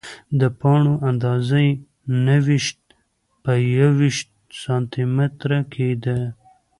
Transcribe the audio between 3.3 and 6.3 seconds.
په یوویشت سانتي متره کې ده.